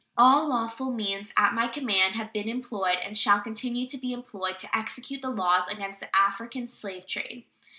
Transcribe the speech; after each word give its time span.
All 0.17 0.47
lawful 0.47 0.91
means 0.91 1.31
at 1.37 1.53
my 1.53 1.67
command 1.67 2.15
have 2.15 2.33
been 2.33 2.49
employed, 2.49 2.97
and 3.03 3.15
shall 3.15 3.39
continue 3.39 3.85
to 3.85 3.99
be 3.99 4.13
employed, 4.13 4.57
to 4.61 4.75
execute 4.75 5.21
the 5.21 5.29
laws 5.29 5.67
against 5.67 5.99
the 5.99 6.09
African 6.15 6.67
slave 6.69 7.05
trade. 7.05 7.45